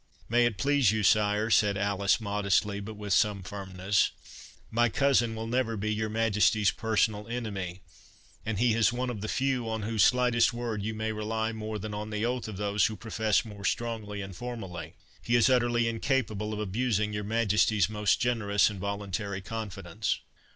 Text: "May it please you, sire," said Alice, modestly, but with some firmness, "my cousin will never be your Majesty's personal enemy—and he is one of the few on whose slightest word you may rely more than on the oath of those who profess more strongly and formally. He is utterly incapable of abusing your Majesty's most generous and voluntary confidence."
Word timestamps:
"May 0.27 0.47
it 0.47 0.57
please 0.57 0.91
you, 0.91 1.03
sire," 1.03 1.51
said 1.51 1.77
Alice, 1.77 2.19
modestly, 2.19 2.79
but 2.79 2.95
with 2.95 3.13
some 3.13 3.43
firmness, 3.43 4.09
"my 4.71 4.89
cousin 4.89 5.35
will 5.35 5.45
never 5.45 5.77
be 5.77 5.93
your 5.93 6.09
Majesty's 6.09 6.71
personal 6.71 7.27
enemy—and 7.27 8.57
he 8.57 8.73
is 8.73 8.91
one 8.91 9.11
of 9.11 9.21
the 9.21 9.27
few 9.27 9.69
on 9.69 9.83
whose 9.83 10.01
slightest 10.01 10.53
word 10.53 10.81
you 10.81 10.95
may 10.95 11.11
rely 11.11 11.51
more 11.51 11.77
than 11.77 11.93
on 11.93 12.09
the 12.09 12.25
oath 12.25 12.47
of 12.47 12.57
those 12.57 12.87
who 12.87 12.95
profess 12.95 13.45
more 13.45 13.63
strongly 13.63 14.23
and 14.23 14.35
formally. 14.35 14.95
He 15.21 15.35
is 15.35 15.51
utterly 15.51 15.87
incapable 15.87 16.51
of 16.51 16.57
abusing 16.59 17.13
your 17.13 17.23
Majesty's 17.23 17.87
most 17.87 18.19
generous 18.19 18.71
and 18.71 18.79
voluntary 18.79 19.41
confidence." 19.41 20.17